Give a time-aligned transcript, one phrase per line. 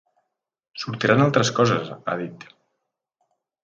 [0.85, 2.51] Sortiran altres coses, ha dit.